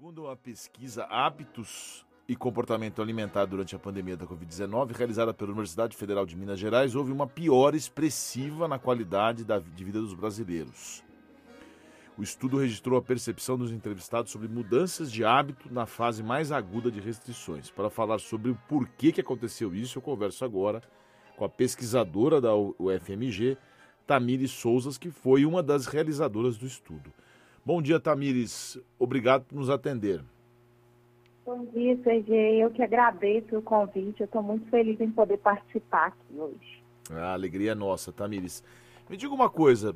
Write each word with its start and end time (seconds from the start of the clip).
Segundo 0.00 0.24
uma 0.24 0.34
pesquisa 0.34 1.04
Hábitos 1.04 2.06
e 2.26 2.34
Comportamento 2.34 3.02
Alimentar 3.02 3.44
durante 3.44 3.76
a 3.76 3.78
pandemia 3.78 4.16
da 4.16 4.26
Covid-19, 4.26 4.96
realizada 4.96 5.34
pela 5.34 5.50
Universidade 5.50 5.94
Federal 5.94 6.24
de 6.24 6.34
Minas 6.34 6.58
Gerais, 6.58 6.94
houve 6.94 7.12
uma 7.12 7.26
piora 7.26 7.76
expressiva 7.76 8.66
na 8.66 8.78
qualidade 8.78 9.44
da, 9.44 9.58
de 9.58 9.84
vida 9.84 10.00
dos 10.00 10.14
brasileiros. 10.14 11.04
O 12.16 12.22
estudo 12.22 12.56
registrou 12.56 12.98
a 12.98 13.02
percepção 13.02 13.58
dos 13.58 13.72
entrevistados 13.72 14.32
sobre 14.32 14.48
mudanças 14.48 15.12
de 15.12 15.22
hábito 15.22 15.70
na 15.70 15.84
fase 15.84 16.22
mais 16.22 16.50
aguda 16.50 16.90
de 16.90 16.98
restrições. 16.98 17.70
Para 17.70 17.90
falar 17.90 18.20
sobre 18.20 18.52
o 18.52 18.58
porquê 18.66 19.12
que 19.12 19.20
aconteceu 19.20 19.74
isso, 19.74 19.98
eu 19.98 20.02
converso 20.02 20.46
agora 20.46 20.80
com 21.36 21.44
a 21.44 21.48
pesquisadora 21.50 22.40
da 22.40 22.56
UFMG, 22.56 23.58
Tamires 24.06 24.50
Souzas, 24.50 24.96
que 24.96 25.10
foi 25.10 25.44
uma 25.44 25.62
das 25.62 25.84
realizadoras 25.84 26.56
do 26.56 26.64
estudo. 26.64 27.12
Bom 27.64 27.82
dia, 27.82 28.00
Tamires. 28.00 28.78
Obrigado 28.98 29.44
por 29.44 29.56
nos 29.56 29.68
atender. 29.68 30.24
Bom 31.44 31.66
dia, 31.66 31.98
Sergei. 32.02 32.62
Eu 32.62 32.70
que 32.70 32.82
agradeço 32.82 33.58
o 33.58 33.62
convite. 33.62 34.20
Eu 34.20 34.24
estou 34.24 34.42
muito 34.42 34.68
feliz 34.70 34.98
em 35.00 35.10
poder 35.10 35.36
participar 35.38 36.06
aqui 36.06 36.38
hoje. 36.38 36.82
A 37.10 37.34
alegria 37.34 37.72
é 37.72 37.74
nossa, 37.74 38.12
Tamires. 38.12 38.64
Me 39.08 39.16
diga 39.16 39.34
uma 39.34 39.50
coisa, 39.50 39.94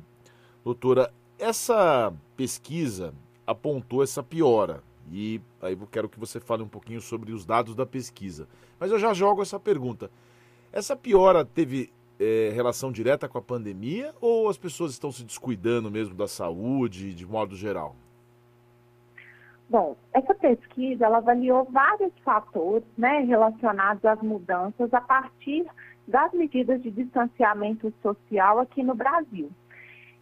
doutora. 0.63 1.11
Essa 1.39 2.13
pesquisa 2.37 3.13
apontou 3.47 4.03
essa 4.03 4.21
piora. 4.21 4.83
E 5.11 5.41
aí 5.61 5.73
eu 5.73 5.87
quero 5.87 6.09
que 6.09 6.19
você 6.19 6.39
fale 6.39 6.61
um 6.61 6.67
pouquinho 6.67 7.01
sobre 7.01 7.31
os 7.31 7.45
dados 7.45 7.73
da 7.73 7.85
pesquisa. 7.85 8.47
Mas 8.79 8.91
eu 8.91 8.99
já 8.99 9.13
jogo 9.13 9.41
essa 9.41 9.59
pergunta. 9.59 10.11
Essa 10.71 10.95
piora 10.95 11.43
teve 11.43 11.91
é, 12.19 12.51
relação 12.53 12.91
direta 12.91 13.27
com 13.27 13.37
a 13.37 13.41
pandemia 13.41 14.13
ou 14.21 14.49
as 14.49 14.57
pessoas 14.57 14.91
estão 14.91 15.11
se 15.11 15.23
descuidando 15.23 15.91
mesmo 15.91 16.15
da 16.15 16.27
saúde 16.27 17.13
de 17.13 17.25
modo 17.25 17.55
geral? 17.55 17.95
Bom, 19.69 19.95
essa 20.13 20.35
pesquisa 20.35 21.05
ela 21.05 21.17
avaliou 21.17 21.65
vários 21.65 22.13
fatores 22.23 22.83
né, 22.97 23.19
relacionados 23.21 24.05
às 24.05 24.21
mudanças 24.21 24.93
a 24.93 25.01
partir 25.01 25.65
das 26.07 26.31
medidas 26.33 26.81
de 26.83 26.91
distanciamento 26.91 27.91
social 28.01 28.59
aqui 28.59 28.83
no 28.83 28.93
Brasil. 28.93 29.49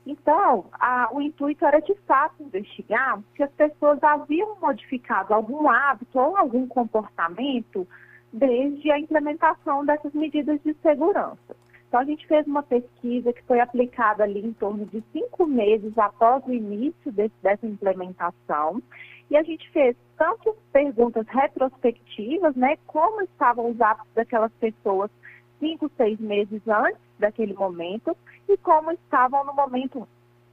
Então, 0.06 0.66
a, 0.74 1.10
o 1.14 1.22
intuito 1.22 1.66
era 1.66 1.80
de 1.80 1.94
fato 2.08 2.44
investigar 2.44 3.22
se 3.36 3.44
as 3.44 3.52
pessoas 3.52 4.02
haviam 4.04 4.58
modificado 4.62 5.34
algum 5.34 5.70
hábito 5.70 6.20
ou 6.20 6.38
algum 6.38 6.68
comportamento 6.68 7.88
desde 8.32 8.92
a 8.92 9.00
implementação 9.00 9.86
dessas 9.86 10.14
medidas 10.14 10.60
de 10.64 10.74
segurança. 10.82 11.56
Então, 11.94 12.02
a 12.02 12.06
gente 12.06 12.26
fez 12.26 12.48
uma 12.48 12.64
pesquisa 12.64 13.32
que 13.32 13.44
foi 13.44 13.60
aplicada 13.60 14.24
ali 14.24 14.44
em 14.44 14.52
torno 14.54 14.84
de 14.88 15.04
cinco 15.14 15.46
meses 15.46 15.96
após 15.96 16.44
o 16.48 16.52
início 16.52 17.12
desse, 17.12 17.36
dessa 17.44 17.68
implementação. 17.68 18.82
E 19.30 19.38
a 19.38 19.44
gente 19.44 19.70
fez 19.70 19.96
tanto 20.18 20.58
perguntas 20.72 21.24
retrospectivas, 21.28 22.56
né, 22.56 22.78
como 22.88 23.22
estavam 23.22 23.70
os 23.70 23.80
hábitos 23.80 24.12
daquelas 24.16 24.52
pessoas 24.54 25.12
cinco, 25.60 25.88
seis 25.96 26.20
meses 26.20 26.68
antes 26.68 27.00
daquele 27.20 27.54
momento, 27.54 28.18
e 28.50 28.58
como 28.58 28.92
estavam 28.92 29.46
no 29.46 29.54
momento 29.54 30.08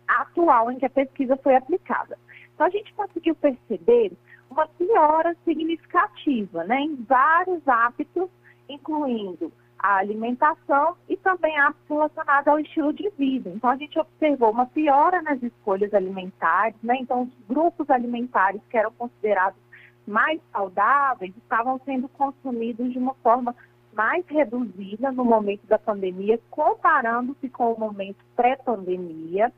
atual 0.07 0.71
em 0.71 0.79
que 0.79 0.85
a 0.85 0.91
pesquisa 0.91 1.39
foi 1.39 1.57
aplicada. 1.57 2.19
Então, 2.55 2.67
a 2.67 2.71
gente 2.71 2.93
conseguiu 2.93 3.35
perceber 3.35 4.13
uma 4.51 4.67
piora 4.67 5.35
significativa 5.47 6.65
né, 6.65 6.83
em 6.83 6.97
vários 6.97 7.67
hábitos, 7.67 8.29
incluindo 8.69 9.51
a 9.83 9.97
alimentação 9.97 10.95
e 11.09 11.17
também 11.17 11.59
hábitos 11.59 11.89
relacionados 11.89 12.49
ao 12.49 12.61
estilo 12.61 12.93
de 12.93 13.09
vida. 13.19 13.51
Então, 13.51 13.71
a 13.71 13.77
gente 13.77 13.99
observou 13.99 14.51
uma 14.51 14.67
piora 14.67 15.23
nas 15.23 15.43
escolhas 15.43 15.93
alimentares, 15.95 16.77
né? 16.83 16.97
Então, 17.01 17.23
os 17.23 17.47
grupos 17.49 17.89
alimentares 17.89 18.61
que 18.69 18.77
eram 18.77 18.93
considerados 18.93 19.59
mais 20.07 20.41
saudáveis 20.53 21.35
estavam 21.37 21.81
sendo 21.85 22.09
consumidos 22.11 22.93
de 22.93 22.99
uma 22.99 23.15
forma 23.15 23.55
mais 23.95 24.25
reduzida 24.27 25.11
no 25.11 25.25
momento 25.25 25.67
da 25.67 25.79
pandemia, 25.79 26.39
comparando-se 26.51 27.49
com 27.49 27.73
o 27.73 27.81
momento 27.81 28.19
pré-pandemia. 28.37 29.53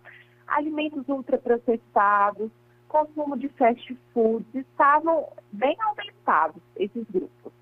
Alimentos 0.46 1.08
ultraprocessados, 1.08 2.50
consumo 2.88 3.36
de 3.36 3.48
fast 3.48 3.98
foods 4.14 4.54
estavam 4.54 5.26
bem 5.50 5.76
aumentados, 5.80 6.62
esses 6.76 7.04
grupos. 7.10 7.61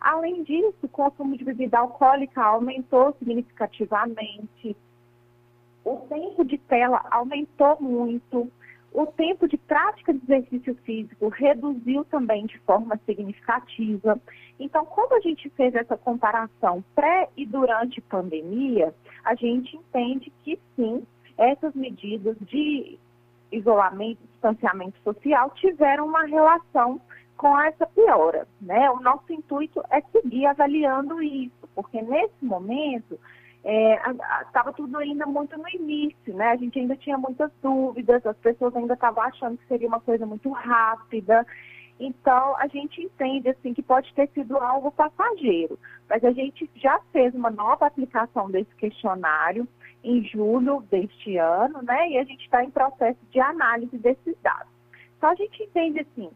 Além 0.00 0.42
disso, 0.44 0.76
o 0.82 0.88
consumo 0.88 1.36
de 1.36 1.44
bebida 1.44 1.78
alcoólica 1.78 2.42
aumentou 2.42 3.14
significativamente, 3.18 4.76
o 5.84 5.96
tempo 6.08 6.44
de 6.44 6.56
tela 6.56 7.04
aumentou 7.10 7.76
muito, 7.80 8.50
o 8.92 9.06
tempo 9.06 9.46
de 9.46 9.56
prática 9.56 10.12
de 10.12 10.20
exercício 10.24 10.74
físico 10.84 11.28
reduziu 11.28 12.04
também 12.06 12.46
de 12.46 12.58
forma 12.60 12.98
significativa. 13.06 14.18
Então, 14.58 14.84
como 14.84 15.14
a 15.14 15.20
gente 15.20 15.48
fez 15.50 15.74
essa 15.74 15.96
comparação 15.96 16.82
pré 16.94 17.28
e 17.36 17.46
durante 17.46 18.00
pandemia, 18.00 18.94
a 19.24 19.34
gente 19.34 19.76
entende 19.76 20.32
que 20.42 20.58
sim, 20.76 21.06
essas 21.36 21.74
medidas 21.74 22.36
de 22.40 22.98
isolamento, 23.52 24.18
distanciamento 24.32 24.98
social 25.02 25.50
tiveram 25.50 26.06
uma 26.06 26.24
relação 26.24 27.00
com 27.40 27.58
essa 27.58 27.86
piora. 27.86 28.46
Né? 28.60 28.90
O 28.90 29.00
nosso 29.00 29.32
intuito 29.32 29.82
é 29.90 30.02
seguir 30.12 30.44
avaliando 30.44 31.22
isso, 31.22 31.66
porque 31.74 32.02
nesse 32.02 32.44
momento 32.44 33.18
estava 34.46 34.70
é, 34.70 34.72
tudo 34.74 34.98
ainda 34.98 35.24
muito 35.24 35.56
no 35.56 35.68
início, 35.70 36.34
né? 36.34 36.50
A 36.50 36.56
gente 36.56 36.78
ainda 36.78 36.96
tinha 36.96 37.16
muitas 37.16 37.50
dúvidas, 37.62 38.24
as 38.26 38.36
pessoas 38.36 38.76
ainda 38.76 38.92
estavam 38.92 39.22
achando 39.22 39.56
que 39.56 39.66
seria 39.66 39.88
uma 39.88 40.00
coisa 40.00 40.26
muito 40.26 40.50
rápida. 40.50 41.46
Então, 41.98 42.56
a 42.56 42.66
gente 42.68 43.02
entende 43.02 43.48
assim 43.48 43.72
que 43.72 43.82
pode 43.82 44.12
ter 44.14 44.28
sido 44.30 44.58
algo 44.58 44.90
passageiro, 44.92 45.78
mas 46.08 46.22
a 46.24 46.32
gente 46.32 46.70
já 46.74 47.00
fez 47.10 47.34
uma 47.34 47.50
nova 47.50 47.86
aplicação 47.86 48.50
desse 48.50 48.74
questionário 48.76 49.66
em 50.04 50.24
julho 50.24 50.82
deste 50.90 51.38
ano, 51.38 51.82
né? 51.82 52.10
E 52.10 52.18
a 52.18 52.24
gente 52.24 52.44
está 52.44 52.62
em 52.62 52.70
processo 52.70 53.18
de 53.30 53.40
análise 53.40 53.96
desses 53.96 54.36
dados. 54.42 54.72
Então, 55.16 55.30
a 55.30 55.34
gente 55.34 55.62
entende 55.62 56.00
assim 56.00 56.30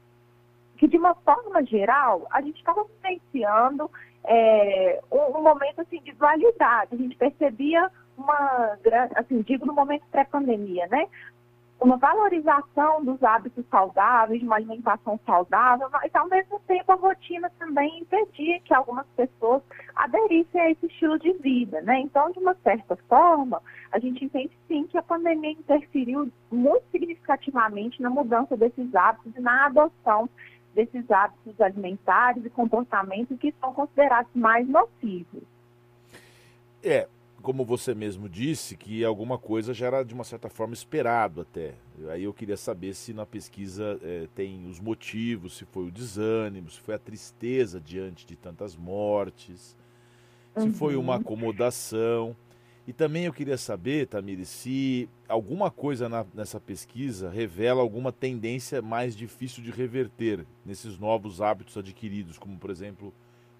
que 0.77 0.89
de 0.89 0.97
uma 0.97 1.15
forma 1.15 1.65
geral, 1.65 2.27
a 2.31 2.41
gente 2.41 2.59
estava 2.59 2.85
vivenciando 2.85 3.91
é, 4.25 5.01
um, 5.13 5.39
um, 5.39 5.43
momento 5.43 5.81
assim, 5.81 6.01
de 6.01 6.13
dualidade. 6.13 6.95
A 6.95 6.97
gente 6.97 7.17
percebia 7.17 7.91
uma, 8.17 8.79
assim, 9.17 9.43
digo 9.43 9.67
no 9.67 9.75
momento 9.75 10.05
pré-pandemia, 10.11 10.87
né? 10.89 11.07
Uma 11.81 11.97
valorização 11.99 13.05
dos 13.05 13.23
hábitos 13.23 13.65
saudáveis, 13.69 14.41
de 14.41 14.47
uma 14.47 14.57
alimentação 14.57 15.21
saudável, 15.27 15.89
mas 15.93 16.15
ao 16.15 16.29
mesmo 16.29 16.59
tempo 16.61 16.91
a 16.93 16.95
rotina 16.95 17.51
também 17.59 17.99
impedia 17.99 18.61
que 18.61 18.73
algumas 18.73 19.07
pessoas 19.09 19.61
aderissem 19.95 20.61
a 20.61 20.71
esse 20.71 20.87
estilo 20.87 21.19
de 21.19 21.33
vida, 21.35 21.83
né? 21.83 22.01
Então, 22.01 22.31
de 22.31 22.39
uma 22.39 22.55
certa 22.63 22.97
forma, 23.09 23.61
a 23.93 23.99
gente 23.99 24.25
entende 24.25 24.57
sim 24.67 24.87
que 24.87 24.97
a 24.97 25.03
pandemia 25.03 25.51
interferiu 25.51 26.31
muito 26.51 26.85
significativamente 26.91 28.01
na 28.01 28.09
mudança 28.09 28.57
desses 28.57 28.95
hábitos 28.95 29.37
e 29.37 29.41
na 29.41 29.67
adoção 29.67 30.31
desses 30.75 31.11
hábitos 31.11 31.61
alimentares 31.61 32.45
e 32.45 32.51
comportamentos 32.51 33.39
que 33.39 33.55
são 33.61 33.73
considerados 33.73 34.31
mais 34.35 34.69
nocivos. 34.69 35.43
É, 36.83 37.09
como 37.45 37.65
você 37.65 37.95
mesmo 37.95 38.29
disse, 38.29 38.77
que 38.77 39.05
alguma 39.05 39.39
coisa 39.39 39.75
já 39.75 39.87
era 39.87 40.03
de 40.03 40.15
uma 40.15 40.25
certa 40.25 40.49
forma 40.49 40.73
esperado 40.73 41.43
até. 41.43 41.75
Aí 42.09 42.25
eu 42.25 42.33
queria 42.33 42.57
saber 42.57 42.95
se 42.95 43.13
na 43.13 43.27
pesquisa 43.27 44.01
é, 44.03 44.27
tem 44.35 44.67
os 44.67 44.81
motivos, 44.81 45.59
se 45.59 45.65
foi 45.67 45.85
o 45.85 45.91
desânimo, 45.91 46.71
se 46.71 46.81
foi 46.81 46.95
a 46.95 46.99
tristeza 46.99 47.79
diante 47.79 48.27
de 48.27 48.35
tantas 48.35 48.75
mortes, 48.75 49.77
se 50.57 50.71
foi 50.71 50.97
uma 50.97 51.15
uhum. 51.15 51.21
acomodação. 51.21 52.37
E 52.87 52.93
também 52.93 53.25
eu 53.25 53.33
queria 53.33 53.57
saber, 53.57 54.07
Tamiri, 54.07 54.45
se 54.45 55.09
alguma 55.27 55.71
coisa 55.71 56.07
na, 56.09 56.25
nessa 56.35 56.61
pesquisa 56.61 57.31
revela 57.31 57.81
alguma 57.81 58.13
tendência 58.13 58.83
mais 58.83 59.17
difícil 59.17 59.63
de 59.63 59.71
reverter 59.71 60.45
nesses 60.67 60.99
novos 60.99 61.41
hábitos 61.41 61.79
adquiridos, 61.79 62.39
como, 62.39 62.59
por 62.59 62.71
exemplo, 62.71 63.13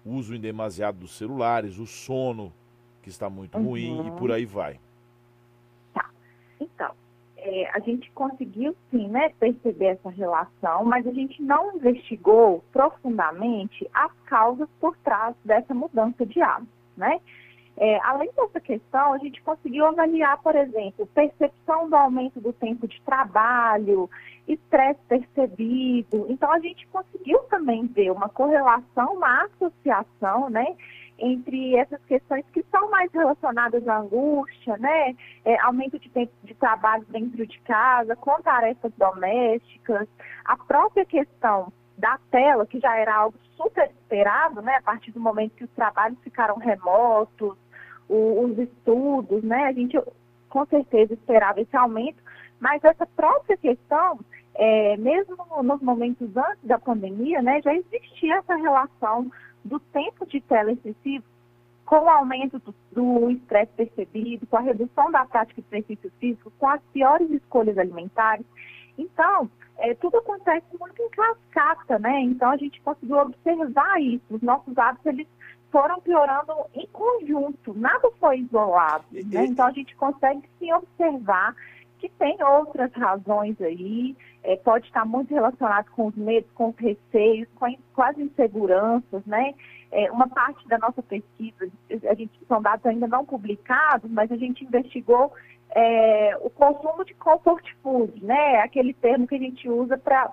o 0.05 0.11
uso 0.11 0.35
indemasiado 0.35 0.99
dos 0.99 1.17
celulares, 1.17 1.79
o 1.79 1.87
sono 1.87 2.53
que 3.01 3.09
está 3.09 3.27
muito 3.27 3.57
uhum. 3.57 3.63
ruim 3.63 4.07
e 4.07 4.11
por 4.11 4.31
aí 4.31 4.45
vai. 4.45 4.79
Tá. 5.91 6.07
Então, 6.59 6.91
é, 7.37 7.69
a 7.73 7.79
gente 7.79 8.11
conseguiu 8.11 8.75
sim 8.91 9.07
né, 9.07 9.29
perceber 9.39 9.85
essa 9.85 10.09
relação, 10.09 10.85
mas 10.85 11.05
a 11.07 11.11
gente 11.11 11.41
não 11.41 11.75
investigou 11.75 12.63
profundamente 12.71 13.89
as 13.91 14.11
causas 14.25 14.69
por 14.79 14.95
trás 14.97 15.35
dessa 15.43 15.73
mudança 15.73 16.23
de 16.27 16.39
hábito, 16.41 16.71
né? 16.95 17.19
É, 17.77 17.99
além 18.03 18.31
dessa 18.35 18.59
questão, 18.59 19.13
a 19.13 19.17
gente 19.17 19.41
conseguiu 19.41 19.85
avaliar, 19.85 20.37
por 20.41 20.55
exemplo, 20.55 21.05
percepção 21.07 21.89
do 21.89 21.95
aumento 21.95 22.39
do 22.39 22.53
tempo 22.53 22.87
de 22.87 23.01
trabalho, 23.01 24.09
estresse 24.47 24.99
percebido. 25.09 26.25
Então, 26.29 26.51
a 26.51 26.59
gente 26.59 26.87
conseguiu 26.87 27.39
também 27.49 27.85
ver 27.87 28.11
uma 28.11 28.29
correlação, 28.29 29.15
uma 29.15 29.43
associação, 29.43 30.49
né, 30.49 30.75
entre 31.17 31.75
essas 31.75 32.01
questões 32.05 32.45
que 32.53 32.63
são 32.71 32.89
mais 32.89 33.11
relacionadas 33.11 33.87
à 33.87 33.99
angústia, 33.99 34.77
né? 34.77 35.15
É, 35.45 35.57
aumento 35.61 35.97
de 35.97 36.09
tempo 36.09 36.33
de 36.43 36.53
trabalho 36.55 37.05
dentro 37.09 37.45
de 37.47 37.59
casa, 37.61 38.15
com 38.15 38.41
tarefas 38.41 38.91
domésticas, 38.97 40.07
a 40.43 40.57
própria 40.57 41.05
questão 41.05 41.71
da 41.97 42.19
tela, 42.29 42.65
que 42.65 42.79
já 42.79 42.97
era 42.97 43.15
algo 43.15 43.37
super 43.55 43.89
esperado, 43.89 44.61
né? 44.61 44.75
A 44.75 44.81
partir 44.81 45.11
do 45.11 45.19
momento 45.19 45.55
que 45.55 45.63
os 45.63 45.71
trabalhos 45.71 46.19
ficaram 46.19 46.57
remotos, 46.57 47.57
o, 48.09 48.41
os 48.45 48.57
estudos, 48.57 49.43
né? 49.43 49.65
A 49.65 49.73
gente 49.73 49.97
com 50.49 50.65
certeza 50.65 51.13
esperava 51.13 51.59
esse 51.59 51.75
aumento, 51.75 52.21
mas 52.59 52.83
essa 52.83 53.05
própria 53.05 53.57
questão, 53.57 54.19
é, 54.53 54.95
mesmo 54.97 55.35
nos 55.63 55.81
momentos 55.81 56.29
antes 56.35 56.63
da 56.63 56.79
pandemia, 56.79 57.41
né, 57.41 57.61
já 57.61 57.73
existia 57.73 58.37
essa 58.37 58.55
relação 58.55 59.29
do 59.65 59.79
tempo 59.79 60.25
de 60.25 60.39
tela 60.41 60.71
excessivo 60.71 61.25
com 61.85 61.97
o 61.97 62.09
aumento 62.09 62.61
do 62.91 63.29
estresse 63.29 63.71
percebido, 63.73 64.47
com 64.47 64.57
a 64.57 64.61
redução 64.61 65.11
da 65.11 65.25
prática 65.25 65.61
de 65.61 65.67
exercício 65.67 66.11
físico, 66.19 66.51
com 66.57 66.67
as 66.67 66.81
piores 66.91 67.29
escolhas 67.29 67.77
alimentares. 67.77 68.45
Então, 68.97 69.49
é, 69.77 69.93
tudo 69.93 70.17
acontece 70.17 70.65
muito 70.79 70.99
em 71.01 71.09
cascata, 71.09 71.99
né? 71.99 72.21
Então, 72.21 72.49
a 72.49 72.57
gente 72.57 72.81
conseguiu 72.81 73.17
observar 73.17 74.01
isso. 74.01 74.23
Os 74.31 74.41
nossos 74.41 74.75
hábitos, 74.77 75.05
eles 75.05 75.27
foram 75.75 75.99
piorando 75.99 76.53
em 76.73 76.87
conjunto, 76.87 77.73
nada 77.73 78.09
foi 78.17 78.39
isolado. 78.39 79.03
Né? 79.11 79.45
Então, 79.45 79.65
a 79.65 79.71
gente 79.71 79.93
consegue 79.97 80.41
sim 80.57 80.71
observar 80.71 81.53
que 81.99 82.07
tem 82.07 82.41
outras 82.41 82.93
razões 82.93 83.59
aí, 83.59 84.15
é, 84.41 84.55
pode 84.55 84.85
estar 84.85 85.03
muito 85.03 85.33
relacionado 85.33 85.91
com 85.91 86.07
os 86.07 86.15
medos, 86.15 86.49
com 86.51 86.69
os 86.69 86.77
receios, 86.77 87.49
com, 87.55 87.75
com 87.93 88.01
as 88.01 88.17
inseguranças, 88.17 89.25
né? 89.25 89.53
É, 89.91 90.09
uma 90.11 90.29
parte 90.29 90.65
da 90.69 90.77
nossa 90.77 91.03
pesquisa, 91.03 91.69
a 92.09 92.13
gente, 92.13 92.31
são 92.47 92.61
dados 92.61 92.85
ainda 92.85 93.07
não 93.07 93.25
publicados, 93.25 94.09
mas 94.09 94.31
a 94.31 94.37
gente 94.37 94.63
investigou 94.63 95.33
é, 95.71 96.37
o 96.41 96.49
consumo 96.49 97.03
de 97.03 97.13
comfort 97.15 97.65
food, 97.83 98.23
né? 98.23 98.61
Aquele 98.61 98.93
termo 98.93 99.27
que 99.27 99.35
a 99.35 99.39
gente 99.39 99.67
usa 99.67 99.97
para 99.97 100.31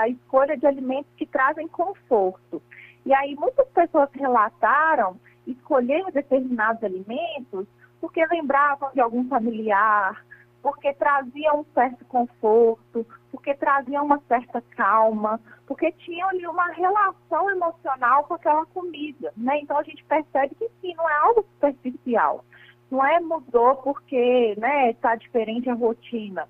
a 0.00 0.08
escolha 0.08 0.54
de 0.54 0.66
alimentos 0.66 1.10
que 1.16 1.24
trazem 1.24 1.66
conforto. 1.66 2.60
E 3.04 3.12
aí 3.12 3.34
muitas 3.34 3.68
pessoas 3.68 4.08
relataram 4.14 5.18
escolher 5.46 6.04
determinados 6.12 6.82
alimentos 6.84 7.66
porque 8.00 8.24
lembravam 8.26 8.90
de 8.92 9.00
algum 9.00 9.28
familiar, 9.28 10.24
porque 10.62 10.92
trazia 10.94 11.52
um 11.54 11.64
certo 11.74 12.04
conforto, 12.06 13.06
porque 13.30 13.54
trazia 13.54 14.02
uma 14.02 14.20
certa 14.28 14.62
calma, 14.76 15.40
porque 15.66 15.90
tinha 15.92 16.26
ali 16.26 16.46
uma 16.46 16.68
relação 16.68 17.50
emocional 17.50 18.24
com 18.24 18.34
aquela 18.34 18.64
comida, 18.66 19.32
né? 19.36 19.60
Então 19.60 19.76
a 19.78 19.82
gente 19.82 20.04
percebe 20.04 20.54
que 20.54 20.68
sim, 20.80 20.94
não 20.94 21.08
é 21.08 21.16
algo 21.18 21.44
superficial. 21.54 22.44
Não 22.90 23.04
é 23.04 23.20
mudou 23.20 23.76
porque, 23.76 24.54
né, 24.58 24.90
está 24.90 25.16
diferente 25.16 25.70
a 25.70 25.74
rotina. 25.74 26.46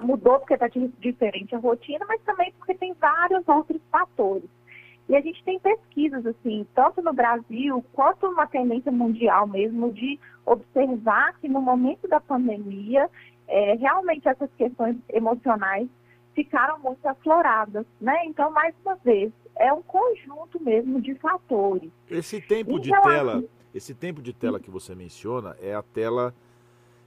Mudou 0.00 0.40
porque 0.40 0.54
está 0.54 0.66
diferente 0.98 1.54
a 1.54 1.58
rotina, 1.58 2.04
mas 2.08 2.20
também 2.22 2.52
porque 2.58 2.74
tem 2.74 2.92
vários 2.94 3.46
outros 3.46 3.80
fatores. 3.90 4.50
E 5.08 5.16
a 5.16 5.20
gente 5.22 5.42
tem 5.42 5.58
pesquisas, 5.58 6.26
assim, 6.26 6.66
tanto 6.74 7.00
no 7.00 7.14
Brasil 7.14 7.82
quanto 7.94 8.26
uma 8.26 8.46
tendência 8.46 8.92
mundial 8.92 9.46
mesmo, 9.46 9.90
de 9.92 10.20
observar 10.44 11.34
que 11.40 11.48
no 11.48 11.62
momento 11.62 12.06
da 12.06 12.20
pandemia, 12.20 13.08
é, 13.46 13.74
realmente 13.74 14.28
essas 14.28 14.50
questões 14.58 14.96
emocionais 15.08 15.88
ficaram 16.34 16.78
muito 16.78 17.04
afloradas, 17.06 17.86
né? 17.98 18.16
Então, 18.26 18.50
mais 18.50 18.74
uma 18.84 18.96
vez, 18.96 19.32
é 19.56 19.72
um 19.72 19.82
conjunto 19.82 20.62
mesmo 20.62 21.00
de 21.00 21.14
fatores. 21.14 21.90
Esse 22.10 22.40
tempo 22.40 22.78
de 22.78 22.90
tela, 22.90 23.42
esse 23.74 23.94
tempo 23.94 24.20
de 24.20 24.34
tela 24.34 24.60
que 24.60 24.70
você 24.70 24.94
menciona 24.94 25.56
é 25.60 25.74
a 25.74 25.82
tela 25.82 26.34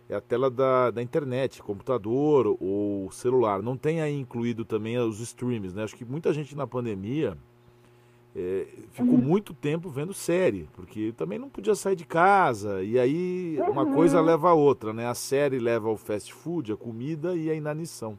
é 0.09 0.15
a 0.15 0.19
tela 0.19 0.51
da, 0.51 0.91
da 0.91 1.01
internet, 1.01 1.63
computador 1.63 2.57
ou 2.59 3.09
celular. 3.11 3.61
Não 3.61 3.77
tem 3.77 4.01
aí 4.01 4.19
incluído 4.19 4.65
também 4.65 4.97
os 4.97 5.21
streams, 5.21 5.73
né? 5.73 5.83
Acho 5.83 5.95
que 5.95 6.03
muita 6.03 6.33
gente 6.33 6.53
na 6.53 6.67
pandemia 6.67 7.37
é, 8.35 8.65
ficou 8.91 9.13
uhum. 9.13 9.17
muito 9.17 9.53
tempo 9.53 9.89
vendo 9.89 10.13
série, 10.13 10.67
porque 10.73 11.13
também 11.17 11.37
não 11.37 11.49
podia 11.49 11.75
sair 11.75 11.95
de 11.95 12.05
casa, 12.05 12.81
e 12.81 12.97
aí 12.97 13.57
uhum. 13.59 13.71
uma 13.71 13.85
coisa 13.85 14.21
leva 14.21 14.49
a 14.49 14.53
outra, 14.53 14.93
né? 14.93 15.07
A 15.07 15.13
série 15.13 15.59
leva 15.59 15.89
ao 15.89 15.97
fast 15.97 16.33
food, 16.33 16.71
a 16.71 16.77
comida 16.77 17.35
e 17.35 17.49
a 17.49 17.53
inanição. 17.53 18.17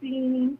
Sim. 0.00 0.58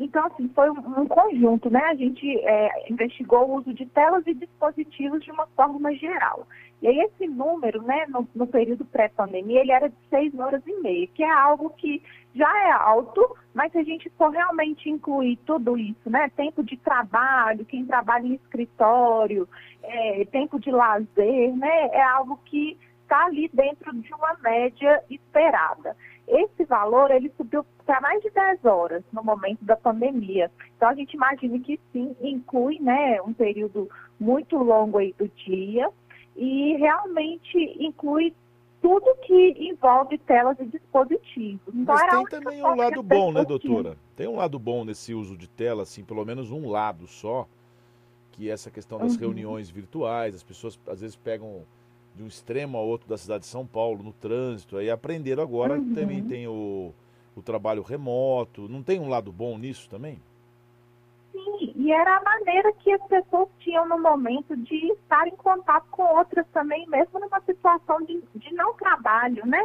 Então, 0.00 0.26
assim, 0.26 0.48
foi 0.54 0.70
um, 0.70 1.06
conjunto, 1.06 1.68
né? 1.68 1.80
A 1.84 1.94
gente 1.94 2.26
é, 2.38 2.90
investigou 2.90 3.46
o 3.46 3.56
uso 3.56 3.74
de 3.74 3.84
telas 3.84 4.26
e 4.26 4.32
dispositivos 4.32 5.22
de 5.22 5.30
uma 5.30 5.46
forma 5.48 5.94
geral. 5.94 6.48
E 6.80 6.88
aí 6.88 7.00
esse 7.00 7.26
número, 7.26 7.82
né, 7.82 8.06
no, 8.08 8.26
no 8.34 8.46
período 8.46 8.82
pré-pandemia, 8.86 9.60
ele 9.60 9.72
era 9.72 9.90
de 9.90 9.96
seis 10.08 10.34
horas 10.38 10.62
e 10.66 10.80
meia, 10.80 11.06
que 11.08 11.22
é 11.22 11.30
algo 11.30 11.68
que 11.76 12.02
já 12.34 12.50
é 12.66 12.70
alto, 12.70 13.36
mas 13.52 13.70
se 13.72 13.78
a 13.78 13.82
gente 13.82 14.08
for 14.16 14.30
realmente 14.30 14.88
incluir 14.88 15.36
tudo 15.44 15.76
isso, 15.76 16.08
né, 16.08 16.30
tempo 16.34 16.62
de 16.62 16.78
trabalho, 16.78 17.66
quem 17.66 17.84
trabalha 17.84 18.26
em 18.26 18.34
escritório, 18.34 19.46
é, 19.82 20.24
tempo 20.32 20.58
de 20.58 20.70
lazer, 20.70 21.54
né, 21.54 21.88
é 21.92 22.02
algo 22.02 22.40
que 22.46 22.78
está 23.02 23.26
ali 23.26 23.50
dentro 23.52 23.92
de 23.92 24.14
uma 24.14 24.34
média 24.42 25.02
esperada. 25.10 25.94
Esse 26.26 26.64
valor, 26.64 27.10
ele 27.10 27.30
subiu 27.36 27.66
para 27.90 28.00
mais 28.00 28.22
de 28.22 28.30
10 28.30 28.64
horas 28.66 29.02
no 29.12 29.24
momento 29.24 29.64
da 29.64 29.76
pandemia. 29.76 30.48
Então, 30.76 30.88
a 30.88 30.94
gente 30.94 31.14
imagina 31.14 31.58
que 31.58 31.80
sim, 31.92 32.14
inclui, 32.20 32.78
né, 32.78 33.20
um 33.22 33.32
período 33.32 33.90
muito 34.18 34.56
longo 34.56 34.98
aí 34.98 35.12
do 35.18 35.26
dia, 35.26 35.90
e 36.36 36.76
realmente 36.76 37.58
inclui 37.80 38.32
tudo 38.80 39.12
que 39.26 39.56
envolve 39.58 40.16
telas 40.18 40.56
e 40.60 40.66
dispositivos. 40.66 41.74
Então, 41.74 41.96
Mas 41.96 42.14
tem 42.14 42.24
também 42.26 42.62
um 42.62 42.76
lado 42.76 43.02
bom, 43.02 43.32
né, 43.32 43.44
doutora? 43.44 43.96
Tem 44.14 44.28
um 44.28 44.36
lado 44.36 44.56
bom 44.56 44.84
nesse 44.84 45.12
uso 45.12 45.36
de 45.36 45.48
tela, 45.48 45.82
assim, 45.82 46.04
pelo 46.04 46.24
menos 46.24 46.52
um 46.52 46.70
lado 46.70 47.08
só, 47.08 47.44
que 48.30 48.48
é 48.48 48.52
essa 48.52 48.70
questão 48.70 49.00
das 49.00 49.14
uhum. 49.14 49.20
reuniões 49.20 49.68
virtuais, 49.68 50.36
as 50.36 50.44
pessoas 50.44 50.78
às 50.86 51.00
vezes 51.00 51.16
pegam 51.16 51.62
de 52.14 52.22
um 52.22 52.28
extremo 52.28 52.78
ao 52.78 52.86
outro 52.86 53.08
da 53.08 53.18
cidade 53.18 53.40
de 53.40 53.50
São 53.50 53.66
Paulo, 53.66 54.00
no 54.00 54.12
trânsito, 54.12 54.76
aí 54.76 54.88
aprenderam 54.88 55.42
agora 55.42 55.74
uhum. 55.74 55.88
que 55.88 55.94
também 55.94 56.22
tem 56.22 56.46
o, 56.46 56.94
o 57.34 57.42
trabalho 57.42 57.82
remoto. 57.82 58.68
Não 58.68 58.82
tem 58.82 59.00
um 59.00 59.08
lado 59.08 59.32
bom 59.32 59.58
nisso 59.58 59.88
também? 59.88 60.20
E 61.34 61.92
era 61.92 62.16
a 62.16 62.22
maneira 62.22 62.72
que 62.74 62.92
as 62.92 63.02
pessoas 63.06 63.48
tinham 63.60 63.88
no 63.88 63.98
momento 63.98 64.56
de 64.56 64.92
estar 64.92 65.26
em 65.26 65.36
contato 65.36 65.86
com 65.90 66.02
outras 66.02 66.46
também, 66.52 66.86
mesmo 66.88 67.18
numa 67.18 67.40
situação 67.40 68.02
de, 68.02 68.22
de 68.34 68.54
não 68.54 68.74
trabalho, 68.74 69.46
né? 69.46 69.64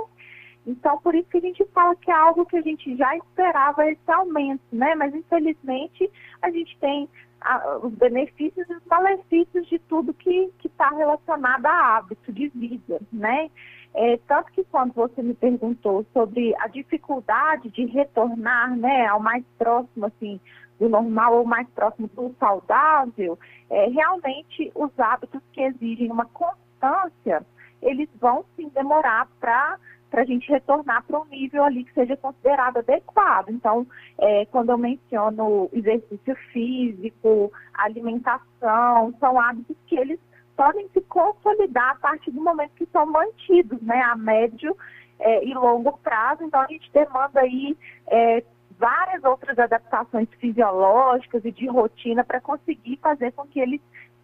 Então, 0.66 0.98
por 1.00 1.14
isso 1.14 1.30
que 1.30 1.38
a 1.38 1.42
gente 1.42 1.64
fala 1.74 1.96
que 1.96 2.10
é 2.10 2.14
algo 2.14 2.46
que 2.46 2.58
a 2.58 2.62
gente 2.62 2.96
já 2.96 3.16
esperava 3.18 3.90
esse 3.90 4.12
aumento, 4.12 4.64
né? 4.72 4.96
Mas, 4.96 5.14
infelizmente, 5.14 6.10
a 6.42 6.50
gente 6.50 6.76
tem 6.80 7.08
a, 7.42 7.78
os 7.84 7.94
benefícios 7.94 8.68
e 8.68 8.74
os 8.74 8.86
malefícios 8.86 9.68
de 9.68 9.78
tudo 9.80 10.14
que 10.14 10.52
está 10.64 10.90
relacionado 10.90 11.66
a 11.68 11.98
hábito 11.98 12.32
de 12.32 12.48
vida, 12.50 13.00
né? 13.12 13.50
É, 13.98 14.18
tanto 14.28 14.52
que 14.52 14.64
quando 14.66 14.94
você 14.94 15.24
me 15.24 15.34
perguntou 15.34 16.06
sobre 16.12 16.54
a 16.60 16.68
dificuldade 16.68 17.70
de 17.70 17.86
retornar 17.86 18.76
né, 18.76 19.08
ao 19.08 19.22
mais 19.22 19.46
próximo 19.58 20.06
assim, 20.06 20.38
do 20.78 20.90
normal 20.90 21.38
ou 21.38 21.46
mais 21.46 21.66
próximo 21.70 22.10
do 22.10 22.36
saudável, 22.38 23.40
é, 23.70 23.88
realmente 23.88 24.70
os 24.76 24.92
hábitos 25.00 25.42
que 25.54 25.62
exigem 25.62 26.12
uma 26.12 26.26
constância, 26.26 27.46
eles 27.82 28.10
vão 28.20 28.44
sim 28.58 28.70
demorar 28.70 29.30
para 29.40 29.80
para 30.12 30.22
a 30.22 30.26
gente 30.26 30.50
retornar 30.50 31.04
para 31.04 31.20
um 31.20 31.26
nível 31.26 31.64
ali 31.66 31.84
que 31.84 31.94
seja 31.94 32.16
considerado 32.16 32.78
adequado. 32.78 33.50
Então, 33.50 33.86
é, 34.18 34.46
quando 34.46 34.70
eu 34.70 34.78
menciono 34.78 35.70
exercício 35.74 36.34
físico, 36.54 37.52
alimentação, 37.74 39.14
são 39.20 39.38
hábitos 39.38 39.76
que 39.88 39.98
eles 39.98 40.20
podem 40.56 40.88
se 40.90 41.02
consolidar 41.02 41.92
a 41.92 41.96
partir 41.96 42.32
do 42.32 42.42
momento 42.42 42.72
que 42.76 42.86
são 42.88 43.06
mantidos, 43.06 43.82
né, 43.82 44.02
a 44.02 44.16
médio 44.16 44.76
é, 45.20 45.46
e 45.46 45.54
longo 45.54 45.98
prazo. 45.98 46.44
Então, 46.44 46.62
a 46.62 46.68
gente 46.68 46.90
demanda 46.92 47.42
aí 47.42 47.78
é, 48.08 48.44
várias 48.78 49.24
outras 49.24 49.58
adaptações 49.58 50.28
fisiológicas 50.40 51.44
e 51.46 51.52
de 51.52 51.68
rotina 51.68 52.24
para 52.24 52.42
conseguir 52.42 52.98
fazer 52.98 53.32
com 53.34 53.46
que 53.48 53.60
eles 53.60 53.82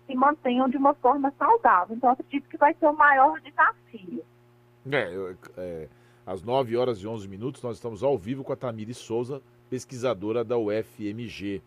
se 0.08 0.16
mantenham 0.16 0.70
de 0.70 0.78
uma 0.78 0.94
forma 0.94 1.34
saudável. 1.38 1.96
Então, 1.96 2.10
acredito 2.10 2.50
que 2.50 2.58
vai 2.58 2.74
ser 2.74 2.88
o 2.88 2.94
maior 2.94 3.40
desafio. 3.42 4.24
É, 4.92 5.36
é, 5.58 5.88
às 6.26 6.44
9 6.44 6.76
horas 6.76 7.00
e 7.00 7.08
11 7.08 7.28
minutos, 7.28 7.62
nós 7.62 7.78
estamos 7.78 8.04
ao 8.04 8.18
vivo 8.18 8.44
com 8.44 8.54
a 8.54 8.56
Tamiri 8.56 8.94
Souza, 8.94 9.42
pesquisadora 9.70 10.44
da 10.44 10.58
UFMG. 10.58 11.62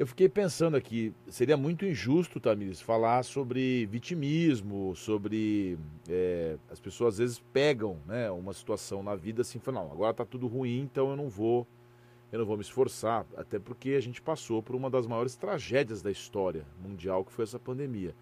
Eu 0.00 0.06
fiquei 0.06 0.30
pensando 0.30 0.78
aqui, 0.78 1.12
seria 1.28 1.58
muito 1.58 1.84
injusto, 1.84 2.40
Tamires, 2.40 2.80
falar 2.80 3.22
sobre 3.22 3.84
vitimismo, 3.84 4.96
sobre 4.96 5.78
é, 6.08 6.56
as 6.70 6.80
pessoas 6.80 7.16
às 7.16 7.18
vezes 7.18 7.38
pegam 7.52 7.98
né, 8.06 8.30
uma 8.30 8.54
situação 8.54 9.02
na 9.02 9.14
vida 9.14 9.42
assim, 9.42 9.58
falam, 9.58 9.84
não, 9.84 9.92
agora 9.92 10.12
está 10.12 10.24
tudo 10.24 10.46
ruim, 10.46 10.80
então 10.80 11.10
eu 11.10 11.16
não 11.16 11.28
vou, 11.28 11.66
eu 12.32 12.38
não 12.38 12.46
vou 12.46 12.56
me 12.56 12.62
esforçar, 12.62 13.26
até 13.36 13.58
porque 13.58 13.90
a 13.90 14.00
gente 14.00 14.22
passou 14.22 14.62
por 14.62 14.74
uma 14.74 14.88
das 14.88 15.06
maiores 15.06 15.36
tragédias 15.36 16.00
da 16.00 16.10
história 16.10 16.64
mundial, 16.82 17.22
que 17.22 17.32
foi 17.32 17.42
essa 17.42 17.58
pandemia. 17.58 18.14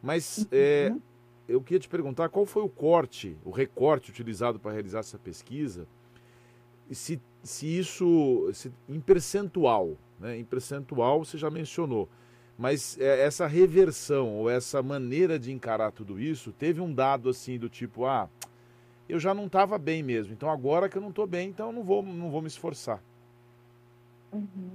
Mas 0.00 0.46
é, 0.52 0.90
uhum. 0.92 1.00
eu 1.48 1.60
queria 1.60 1.80
te 1.80 1.88
perguntar 1.88 2.28
qual 2.28 2.46
foi 2.46 2.62
o 2.62 2.68
corte, 2.68 3.36
o 3.44 3.50
recorte 3.50 4.12
utilizado 4.12 4.60
para 4.60 4.70
realizar 4.70 5.00
essa 5.00 5.18
pesquisa, 5.18 5.84
e 6.88 6.94
se, 6.94 7.20
se 7.42 7.66
isso, 7.76 8.48
se, 8.52 8.70
em 8.88 9.00
percentual, 9.00 9.96
né? 10.18 10.38
em 10.38 10.44
percentual 10.44 11.24
você 11.24 11.38
já 11.38 11.50
mencionou, 11.50 12.08
mas 12.58 12.98
é, 13.00 13.24
essa 13.24 13.46
reversão 13.46 14.34
ou 14.36 14.50
essa 14.50 14.82
maneira 14.82 15.38
de 15.38 15.52
encarar 15.52 15.92
tudo 15.92 16.18
isso, 16.20 16.52
teve 16.52 16.80
um 16.80 16.92
dado 16.92 17.28
assim 17.28 17.58
do 17.58 17.68
tipo, 17.68 18.04
ah, 18.04 18.28
eu 19.08 19.18
já 19.18 19.32
não 19.32 19.46
estava 19.46 19.78
bem 19.78 20.02
mesmo, 20.02 20.32
então 20.32 20.50
agora 20.50 20.88
que 20.88 20.96
eu 20.96 21.02
não 21.02 21.10
estou 21.10 21.26
bem, 21.26 21.48
então 21.48 21.68
eu 21.68 21.72
não 21.72 21.82
vou, 21.82 22.02
não 22.02 22.30
vou 22.30 22.42
me 22.42 22.48
esforçar. 22.48 23.02
Uhum. 24.32 24.70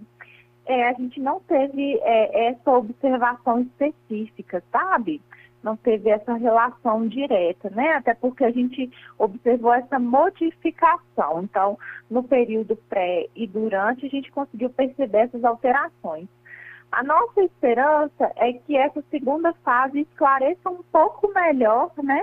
É, 0.66 0.90
a 0.90 0.94
gente 0.94 1.20
não 1.20 1.42
teve 1.42 2.00
é, 2.02 2.48
essa 2.50 2.72
observação 2.72 3.62
específica, 3.62 4.64
sabe? 4.72 5.22
Não 5.64 5.78
teve 5.78 6.10
essa 6.10 6.34
relação 6.34 7.08
direta, 7.08 7.70
né? 7.70 7.94
Até 7.94 8.14
porque 8.14 8.44
a 8.44 8.52
gente 8.52 8.92
observou 9.18 9.74
essa 9.74 9.98
modificação. 9.98 11.42
Então, 11.42 11.80
no 12.10 12.22
período 12.22 12.76
pré 12.76 13.28
e 13.34 13.48
durante, 13.48 14.06
a 14.06 14.10
gente 14.10 14.30
conseguiu 14.32 14.70
perceber 14.70 15.20
essas 15.20 15.44
alterações. 15.44 16.28
A 16.94 17.02
nossa 17.02 17.42
esperança 17.42 18.32
é 18.36 18.54
que 18.54 18.78
essa 18.78 19.04
segunda 19.10 19.52
fase 19.64 20.02
esclareça 20.02 20.70
um 20.70 20.84
pouco 20.92 21.28
melhor, 21.34 21.92
né? 22.04 22.22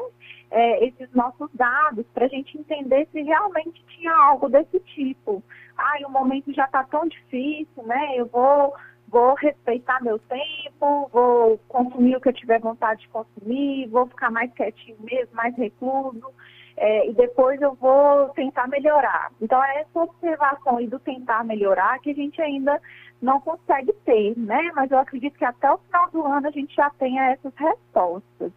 É, 0.49 0.87
esses 0.87 1.12
nossos 1.12 1.50
dados, 1.54 2.06
para 2.14 2.26
a 2.26 2.28
gente 2.28 2.56
entender 2.56 3.09
se 3.11 3.20
realmente 3.20 3.85
tinha 3.88 4.12
algo 4.12 4.49
desse 4.49 4.78
tipo. 4.80 5.42
Ah, 5.76 5.94
o 6.06 6.11
momento 6.11 6.52
já 6.52 6.66
está 6.66 6.85
tão 6.85 7.09
difícil, 7.09 7.82
né? 7.82 8.12
Eu 8.16 8.26
vou, 8.26 8.73
vou 9.11 9.35
respeitar 9.35 10.02
meu 10.02 10.19
tempo, 10.19 11.09
vou 11.12 11.59
consumir 11.69 12.17
o 12.17 12.21
que 12.21 12.29
eu 12.29 12.33
tiver 12.33 12.61
vontade 12.61 13.02
de 13.02 13.09
consumir, 13.09 13.88
vou 13.88 14.07
ficar 14.07 14.31
mais 14.31 14.52
quietinho 14.52 14.97
mesmo, 15.00 15.35
mais 15.35 15.55
recluso 15.57 16.33
é, 16.81 17.09
e 17.09 17.12
depois 17.12 17.61
eu 17.61 17.75
vou 17.75 18.31
tentar 18.31 18.67
melhorar. 18.67 19.31
Então, 19.40 19.62
é 19.62 19.81
essa 19.81 20.00
observação 20.00 20.79
aí 20.79 20.87
do 20.87 20.99
tentar 20.99 21.45
melhorar 21.45 21.99
que 21.99 22.11
a 22.11 22.14
gente 22.14 22.40
ainda 22.40 22.81
não 23.21 23.38
consegue 23.38 23.93
ter, 24.05 24.35
né? 24.38 24.73
Mas 24.75 24.90
eu 24.90 24.99
acredito 24.99 25.37
que 25.37 25.45
até 25.45 25.71
o 25.71 25.76
final 25.76 26.11
do 26.11 26.26
ano 26.26 26.49
a 26.49 26.50
gente 26.50 26.75
já 26.75 26.88
tenha 26.90 27.33
essas 27.33 27.52
respostas. 27.55 28.50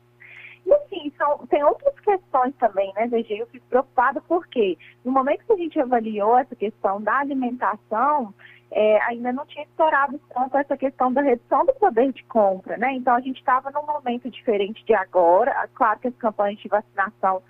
E 0.65 0.73
assim, 0.73 1.11
são, 1.17 1.45
tem 1.47 1.61
outras 1.65 1.99
questões 1.99 2.55
também, 2.55 2.93
né, 2.95 3.07
VG? 3.07 3.41
Eu 3.41 3.47
fico 3.47 3.65
preocupada 3.67 4.21
porque 4.21 4.77
no 5.03 5.11
momento 5.11 5.45
que 5.45 5.51
a 5.51 5.57
gente 5.57 5.77
avaliou 5.77 6.37
essa 6.37 6.55
questão 6.55 7.01
da 7.01 7.19
alimentação, 7.19 8.33
é, 8.75 8.99
ainda 9.03 9.31
não 9.31 9.45
tinha 9.45 9.63
estourado 9.65 10.19
tanto 10.33 10.57
essa 10.57 10.75
questão 10.75 11.13
da 11.13 11.21
redução 11.21 11.63
do 11.63 11.73
poder 11.75 12.11
de 12.11 12.23
compra, 12.23 12.75
né? 12.75 12.93
Então 12.93 13.13
a 13.13 13.21
gente 13.21 13.37
estava 13.37 13.69
num 13.69 13.85
momento 13.85 14.31
diferente 14.31 14.83
de 14.83 14.95
agora. 14.95 15.69
Claro 15.75 15.99
que 15.99 16.07
as 16.07 16.15
campanhas 16.15 16.59
de 16.59 16.67
vacinação 16.67 17.43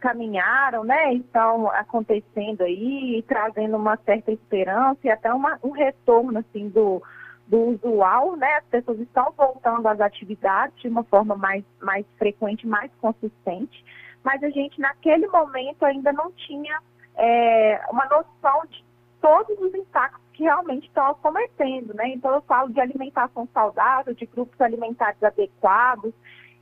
caminharam, 0.00 0.84
né, 0.84 1.14
estão 1.14 1.70
acontecendo 1.70 2.62
aí, 2.62 3.24
trazendo 3.26 3.76
uma 3.76 3.96
certa 4.04 4.30
esperança 4.30 4.98
e 5.04 5.10
até 5.10 5.32
uma, 5.32 5.58
um 5.62 5.70
retorno 5.70 6.38
assim 6.40 6.68
do, 6.68 7.00
do 7.46 7.58
usual, 7.70 8.36
né? 8.36 8.56
As 8.56 8.64
pessoas 8.64 8.98
estão 8.98 9.32
voltando 9.36 9.86
às 9.86 10.00
atividades 10.00 10.76
de 10.82 10.88
uma 10.88 11.04
forma 11.04 11.36
mais, 11.36 11.64
mais 11.80 12.04
frequente, 12.18 12.66
mais 12.66 12.90
consistente, 13.00 13.84
mas 14.24 14.42
a 14.42 14.50
gente 14.50 14.80
naquele 14.80 15.28
momento 15.28 15.84
ainda 15.84 16.12
não 16.12 16.32
tinha 16.32 16.80
é, 17.16 17.80
uma 17.88 18.04
noção 18.06 18.66
de 18.68 18.84
todos 19.20 19.58
os 19.60 19.72
impactos 19.72 20.25
que 20.36 20.42
realmente 20.42 20.86
estão 20.86 21.06
acometendo, 21.06 21.94
né? 21.94 22.10
Então 22.10 22.32
eu 22.34 22.42
falo 22.42 22.70
de 22.70 22.80
alimentação 22.80 23.48
saudável, 23.54 24.14
de 24.14 24.26
grupos 24.26 24.60
alimentares 24.60 25.22
adequados, 25.22 26.12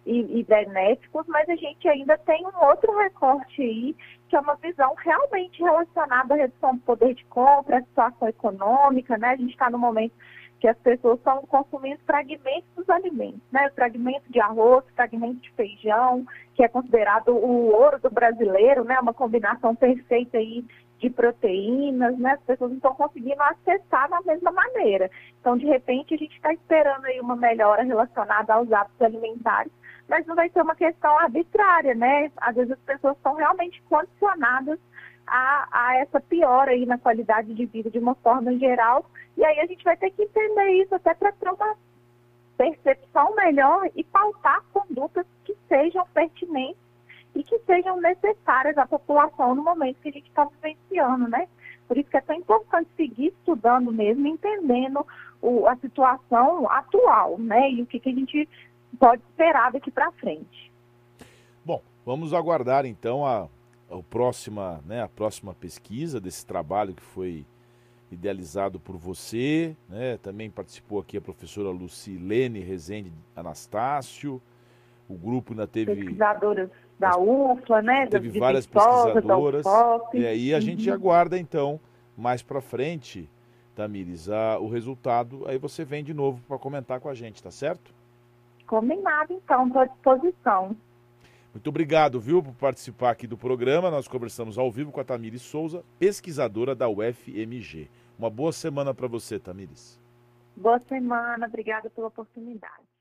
e, 0.07 0.41
e 0.41 0.45
benéficos, 0.45 1.27
mas 1.29 1.49
a 1.49 1.57
gente 1.57 1.89
ainda 1.89 2.19
tem 2.19 2.45
um 2.47 2.65
outro 2.67 2.97
recorte 2.97 3.63
aí, 3.63 3.97
que 4.29 4.37
é 4.37 4.41
uma 4.41 4.55
visão 4.57 4.95
realmente 4.95 5.63
relacionada 5.63 6.35
à 6.35 6.37
redução 6.37 6.77
do 6.77 6.83
poder 6.83 7.15
de 7.15 7.25
compra, 7.27 7.79
à 7.79 7.83
situação 7.83 8.29
econômica, 8.29 9.17
né? 9.17 9.31
A 9.31 9.37
gente 9.37 9.53
está 9.53 9.71
no 9.71 9.79
momento 9.79 10.13
que 10.61 10.69
as 10.69 10.77
pessoas 10.79 11.19
estão 11.19 11.43
consumindo 11.43 12.01
fragmentos 12.07 12.69
dos 12.77 12.89
alimentos, 12.89 13.41
né? 13.51 13.71
Fragmento 13.71 14.31
de 14.31 14.41
arroz, 14.41 14.85
fragmento 14.95 15.41
de 15.41 15.51
feijão, 15.53 16.27
que 16.55 16.63
é 16.63 16.69
considerado 16.69 17.29
o 17.29 17.73
ouro 17.73 17.99
do 17.99 18.11
brasileiro, 18.11 18.85
né? 18.85 18.99
Uma 19.01 19.15
combinação 19.15 19.75
perfeita 19.75 20.39
aí 20.39 20.65
de 21.05 21.11
proteínas, 21.11 22.19
né? 22.19 22.33
As 22.33 22.41
pessoas 22.41 22.71
não 22.71 22.79
estão 22.79 22.95
conseguindo 22.95 23.43
acessar 23.43 24.09
da 24.09 24.21
mesma 24.23 24.51
maneira. 24.51 25.11
Então, 25.39 25.57
de 25.57 25.67
repente, 25.67 26.15
a 26.15 26.17
gente 26.17 26.35
está 26.35 26.53
esperando 26.53 27.05
aí 27.05 27.21
uma 27.21 27.37
melhora 27.37 27.83
relacionada 27.83 28.55
aos 28.55 28.73
hábitos 28.73 29.03
alimentares 29.03 29.71
mas 30.07 30.27
não 30.27 30.35
vai 30.35 30.51
ser 30.51 30.61
uma 30.61 30.75
questão 30.75 31.19
arbitrária, 31.19 31.95
né? 31.95 32.31
Às 32.37 32.55
vezes 32.57 32.73
as 32.73 32.79
pessoas 32.81 33.17
estão 33.17 33.37
realmente 33.37 33.83
condicionadas 33.89 34.79
a, 35.27 35.67
a, 35.73 35.97
essa 35.97 36.21
piora 36.21 36.73
aí 36.73 36.85
na 36.85 36.99
qualidade 36.99 37.55
de 37.55 37.65
vida 37.65 37.91
de 37.91 37.99
uma 37.99 38.15
forma 38.17 38.55
geral, 38.59 39.07
e 39.35 39.43
aí 39.43 39.61
a 39.61 39.67
gente 39.67 39.83
vai 39.83 39.97
ter 39.97 40.11
que 40.11 40.25
entender 40.25 40.83
isso 40.83 40.95
até 40.95 41.15
para 41.15 41.33
ter 41.33 41.49
uma 41.49 41.75
percepção 42.59 43.35
melhor 43.35 43.89
e 43.97 44.05
pautar 44.05 44.63
condutas 44.75 45.25
que 45.45 45.57
sejam 45.69 46.07
pertinentes 46.13 46.85
e 47.35 47.43
que 47.43 47.59
sejam 47.61 48.01
necessárias 48.01 48.79
à 48.79 48.87
população 48.87 49.55
no 49.55 49.63
momento 49.63 50.01
que 50.01 50.09
a 50.09 50.13
gente 50.13 50.29
está 50.29 50.45
vivenciando, 50.45 51.29
né? 51.29 51.49
Por 51.87 51.99
isso 51.99 52.09
que 52.09 52.17
é 52.17 52.21
tão 52.21 52.37
importante 52.37 52.89
seguir 52.97 53.29
estudando 53.29 53.93
mesmo, 53.93 54.27
entendendo 54.27 55.07
o, 55.43 55.67
a 55.67 55.77
situação 55.77 56.71
atual, 56.71 57.39
né? 57.39 57.71
E 57.71 57.83
o 57.83 57.87
que, 57.87 58.01
que 58.01 58.09
a 58.09 58.15
gente 58.15 58.49
pode 58.99 59.23
esperar 59.29 59.73
daqui 59.73 59.91
para 59.91 60.11
frente. 60.13 60.73
Bom, 61.65 61.83
vamos 62.05 62.33
aguardar 62.33 62.87
então 62.87 63.27
a, 63.27 63.49
a, 63.91 64.03
próxima, 64.09 64.81
né, 64.87 65.03
a 65.03 65.09
próxima 65.09 65.55
pesquisa 65.55 66.21
desse 66.21 66.47
trabalho 66.47 66.95
que 66.95 67.03
foi 67.03 67.45
idealizado 68.11 68.79
por 68.79 68.97
você, 68.97 69.77
né? 69.89 70.19
Também 70.19 70.49
participou 70.49 71.01
aqui 71.01 71.17
a 71.17 71.21
professora 71.21 71.71
Lucilene 71.71 72.61
Rezende 72.61 73.13
Anastácio. 73.35 74.41
O 75.09 75.15
grupo 75.15 75.53
ainda 75.53 75.67
teve 75.67 75.97
pesquisadoras 75.97 76.71
da 76.99 77.19
UFLA, 77.19 77.83
né? 77.83 78.07
Teve 78.07 78.39
várias 78.39 78.67
pesquisadoras. 78.67 79.67
E 80.13 80.27
aí 80.27 80.55
a 80.55 80.61
gente 80.61 80.89
uhum. 80.89 80.95
aguarda 80.95 81.39
então 81.39 81.81
mais 82.17 82.43
para 82.43 82.61
frente, 82.61 83.29
Tamires, 83.75 84.29
a, 84.29 84.59
o 84.59 84.69
resultado. 84.69 85.45
Aí 85.47 85.59
você 85.59 85.85
vem 85.85 86.05
de 86.05 86.15
novo 86.15 86.43
para 86.47 86.59
comentar 86.59 87.01
com 87.01 87.09
a 87.09 87.15
gente, 87.15 87.43
tá 87.43 87.51
certo? 87.51 87.93
Combinado, 88.67 89.33
então, 89.33 89.67
estou 89.67 89.83
à 89.83 89.87
disposição. 89.87 90.77
Muito 91.53 91.69
obrigado, 91.69 92.19
viu, 92.19 92.43
por 92.43 92.55
participar 92.55 93.11
aqui 93.11 93.27
do 93.27 93.37
programa. 93.37 93.91
Nós 93.91 94.09
conversamos 94.09 94.59
ao 94.59 94.71
vivo 94.71 94.91
com 94.91 95.01
a 95.01 95.05
Tamires 95.05 95.43
Souza, 95.43 95.85
pesquisadora 95.99 96.75
da 96.75 96.89
UFMG. 96.89 97.89
Uma 98.19 98.31
boa 98.31 98.53
semana 98.53 98.93
para 98.95 99.07
você, 99.07 99.39
Tamires. 99.39 100.01
Boa 100.57 100.79
semana, 100.81 101.47
obrigada 101.47 101.91
pela 101.91 102.09
oportunidade. 102.09 102.94